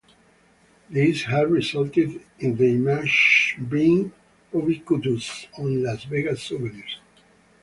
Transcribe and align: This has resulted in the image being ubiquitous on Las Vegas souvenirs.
This 0.89 1.25
has 1.25 1.47
resulted 1.47 2.23
in 2.39 2.55
the 2.55 2.65
image 2.73 3.55
being 3.69 4.11
ubiquitous 4.51 5.45
on 5.59 5.83
Las 5.83 6.05
Vegas 6.05 6.41
souvenirs. 6.41 6.99